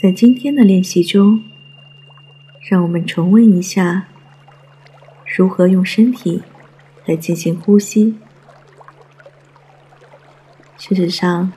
[0.00, 1.44] 在今天的练习中，
[2.70, 4.08] 让我们重温一下
[5.26, 6.42] 如何用身体
[7.04, 8.16] 来进行呼吸。
[10.78, 11.52] 事实上，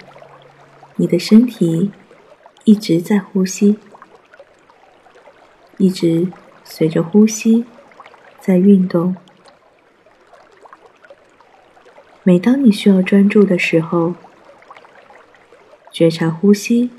[0.97, 1.89] 你的身体
[2.65, 3.77] 一直在呼吸，
[5.77, 6.27] 一直
[6.65, 7.63] 随着呼吸
[8.41, 9.15] 在运动。
[12.23, 14.15] 每当你需要专注的时候，
[15.93, 16.89] 觉察呼吸。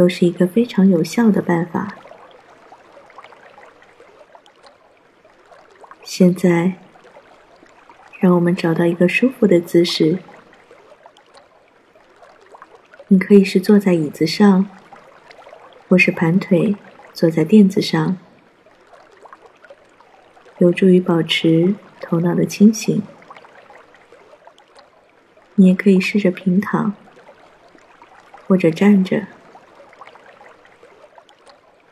[0.00, 1.94] 都是一个非常有效的办法。
[6.02, 6.78] 现在，
[8.18, 10.20] 让我们找到一个舒服的姿势。
[13.08, 14.70] 你可以是坐在椅子上，
[15.86, 16.74] 或是盘腿
[17.12, 18.16] 坐在垫子上，
[20.56, 23.02] 有助于保持头脑的清醒。
[25.56, 26.94] 你也可以试着平躺，
[28.46, 29.26] 或者站着。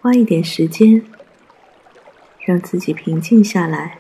[0.01, 1.05] 花一点时间，
[2.45, 3.99] 让自己平静下来，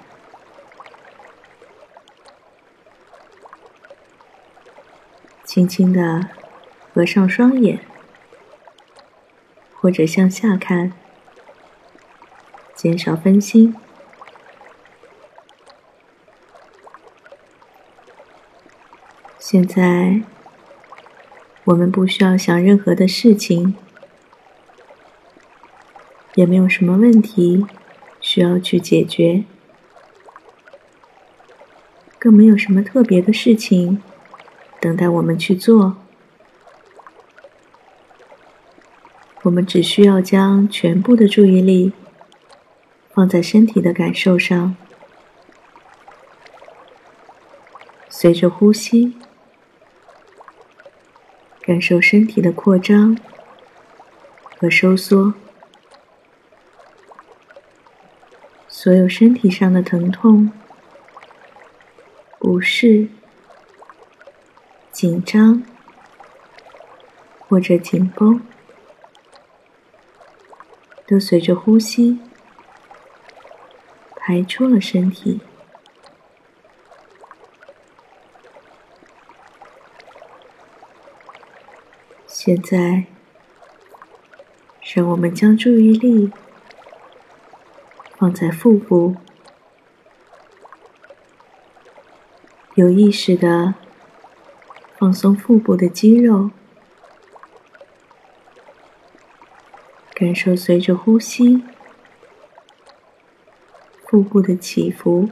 [5.44, 6.28] 轻轻的
[6.94, 7.80] 合上双眼，
[9.74, 10.92] 或者向下看，
[12.77, 13.74] 减少分心。
[19.40, 20.22] 现在，
[21.64, 23.74] 我们不需要想任何的事情。
[26.39, 27.67] 也没有什么问题
[28.20, 29.42] 需要去解决，
[32.17, 34.00] 更没有什么特别的事情
[34.80, 35.97] 等待我们去做。
[39.42, 41.92] 我们只需要将全部的注意力
[43.12, 44.77] 放在身体的感受上，
[48.08, 49.17] 随着呼吸，
[51.62, 53.19] 感受身体的扩张
[54.61, 55.34] 和收缩。
[58.80, 60.52] 所有身体上的疼痛、
[62.39, 63.08] 不适、
[64.92, 65.64] 紧张
[67.40, 68.40] 或者紧绷，
[71.08, 72.20] 都随着呼吸
[74.14, 75.40] 排出了身体。
[82.28, 83.06] 现在，
[84.94, 86.30] 让我们将注意力。
[88.28, 89.16] 放在腹部，
[92.74, 93.72] 有意识的
[94.98, 96.50] 放松腹部的肌肉，
[100.12, 101.64] 感受随着呼吸
[104.05, 105.30] 腹部的起伏，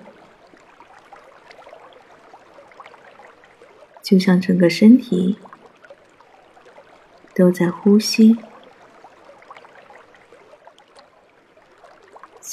[4.00, 5.36] 就像整个身体
[7.34, 8.38] 都在呼吸。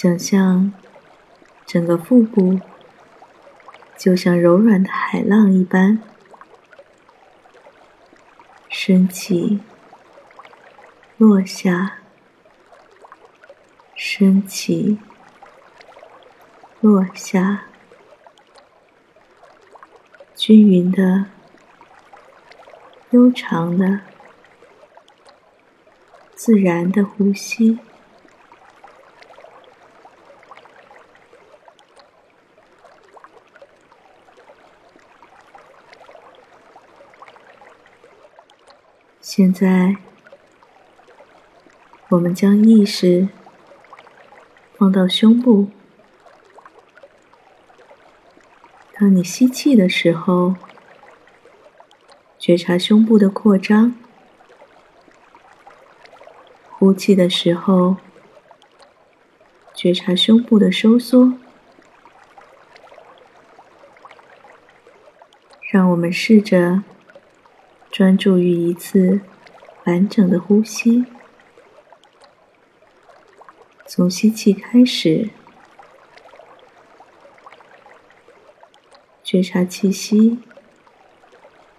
[0.04, 0.74] 想象
[1.66, 2.60] 整个腹部
[3.98, 6.04] 就像柔软的海浪一般，
[8.68, 9.62] 升起、
[11.16, 12.00] 落下、
[13.96, 15.00] 升起、
[16.82, 17.68] 落下，
[20.36, 21.28] 均匀的、
[23.12, 24.02] 悠长的、
[26.36, 27.80] 自然的呼吸。
[39.26, 39.96] 现在，
[42.10, 43.30] 我们将意识
[44.76, 45.70] 放到胸部。
[48.96, 50.56] 当你吸气的时候，
[52.38, 53.94] 觉察胸部的扩张；
[56.72, 57.96] 呼气的时候，
[59.74, 61.36] 觉察胸部的收缩。
[65.72, 66.84] 让我们试着。
[67.94, 69.22] 专注于一次
[69.84, 71.06] 完整的呼吸，
[73.86, 75.30] 从吸气开始，
[79.24, 80.40] 觉察气息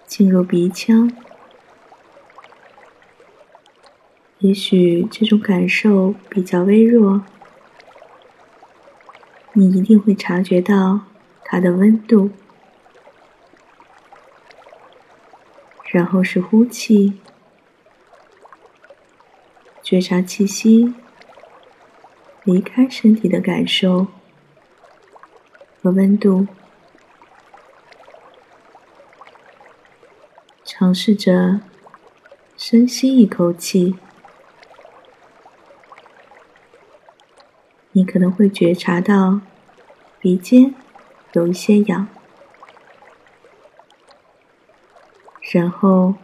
[0.07, 1.11] 进入鼻腔。
[4.39, 7.25] 也许这种感受比较微弱，
[9.55, 11.01] 你一定会察觉到
[11.43, 12.31] 它的温度。
[15.95, 17.13] 然后是呼气
[19.81, 20.93] 觉察气息
[22.43, 24.09] 离开身体的感受
[25.81, 26.49] 和温度
[30.65, 31.61] 尝试着
[32.57, 33.95] 深吸一口气。
[37.93, 39.41] 你可能会觉察到
[40.19, 40.75] 鼻尖
[41.35, 42.09] 有一些痒
[45.55, 46.17] 然后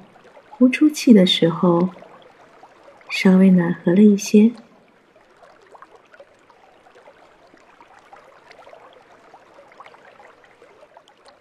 [0.51, 1.91] 呼出气的时候
[3.09, 4.51] 稍微暖和了一些。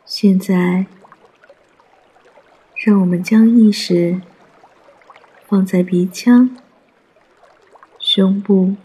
[0.06, 0.86] 现在，
[2.76, 4.22] 让我们将意识
[5.48, 6.56] 放在鼻腔、
[7.98, 8.76] 胸部。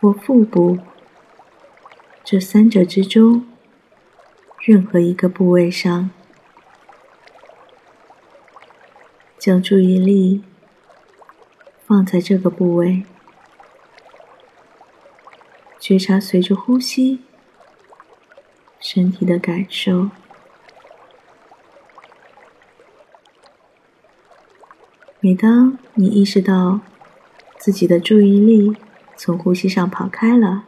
[0.00, 0.80] 或腹部
[2.22, 3.46] 这三者之中，
[4.60, 6.10] 任何一个部位上，
[9.44, 10.42] 将注意力
[11.86, 13.04] 放在这个部位，
[15.78, 17.20] 觉察随着呼吸
[18.80, 20.08] 身体的感受。
[25.20, 26.80] 每当你意识到
[27.58, 28.74] 自己的注意力，
[29.14, 30.64] 从呼吸上跑开了，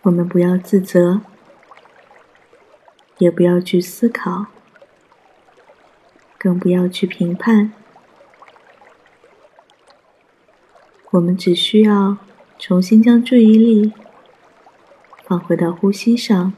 [0.00, 1.20] 我们不要自责，
[3.18, 4.46] 也不要去思考，
[6.38, 7.72] 更不要去评判。
[11.10, 12.18] 我们只需要
[12.58, 13.92] 重新将注意力
[15.24, 16.52] 放回到呼吸上，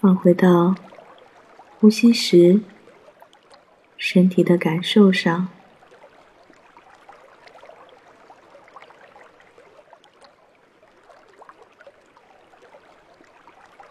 [0.00, 0.74] 放回到
[1.78, 2.60] 呼吸时
[3.96, 5.48] 身体的感受上。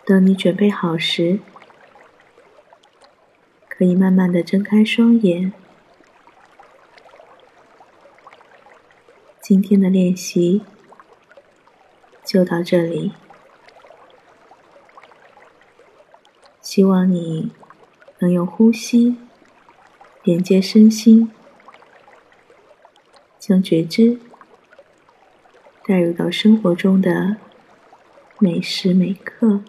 [0.06, 1.40] 等你准备好时，
[3.78, 5.54] 可以慢慢的睁开双眼。
[9.40, 10.64] 今天的练习
[12.26, 13.12] 就到这里，
[16.60, 17.52] 希望你
[18.18, 19.16] 能用呼吸
[20.24, 21.32] 连接身心，
[23.38, 24.20] 将觉知
[25.86, 27.38] 带入到生活中的
[28.40, 29.62] 每时每刻。